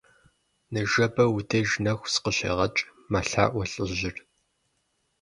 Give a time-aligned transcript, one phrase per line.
[0.73, 4.15] Ныжэбэ уи деж нэху сыкъыщегъэкӀ,- мэлъаӀуэ лӀыжьыр.